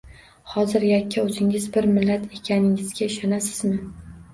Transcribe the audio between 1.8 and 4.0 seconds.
millat ekaningizga ishonasizmi?